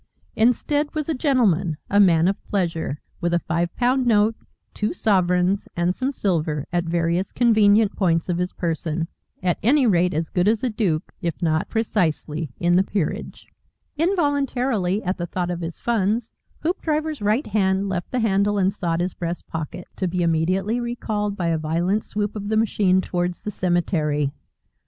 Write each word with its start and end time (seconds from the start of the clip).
Instead 0.35 0.95
was 0.95 1.07
a 1.07 1.13
gentleman, 1.13 1.77
a 1.87 1.99
man 1.99 2.27
of 2.27 2.43
pleasure, 2.49 2.97
with 3.19 3.35
a 3.35 3.39
five 3.39 3.69
pound 3.75 4.07
note, 4.07 4.33
two 4.73 4.93
sovereigns, 4.95 5.67
and 5.75 5.93
some 5.95 6.11
silver 6.11 6.65
at 6.73 6.85
various 6.85 7.31
convenient 7.31 7.95
points 7.95 8.27
of 8.27 8.39
his 8.39 8.51
person. 8.51 9.07
At 9.43 9.59
any 9.61 9.85
rate 9.85 10.15
as 10.15 10.31
good 10.31 10.47
as 10.47 10.63
a 10.63 10.71
Dook, 10.71 11.13
if 11.21 11.39
not 11.39 11.69
precisely 11.69 12.49
in 12.59 12.77
the 12.77 12.83
peerage. 12.83 13.45
Involuntarily 13.95 15.03
at 15.03 15.17
the 15.19 15.27
thought 15.27 15.51
of 15.51 15.61
his 15.61 15.79
funds 15.79 16.29
Hoopdriver's 16.63 17.21
right 17.21 17.45
hand 17.45 17.87
left 17.87 18.09
the 18.09 18.21
handle 18.21 18.57
and 18.57 18.73
sought 18.73 19.01
his 19.01 19.13
breast 19.13 19.45
pocket, 19.47 19.87
to 19.97 20.07
be 20.07 20.23
immediately 20.23 20.79
recalled 20.79 21.37
by 21.37 21.49
a 21.49 21.59
violent 21.59 22.03
swoop 22.03 22.35
of 22.35 22.47
the 22.49 22.57
machine 22.57 23.01
towards 23.01 23.41
the 23.41 23.51
cemetery. 23.51 24.33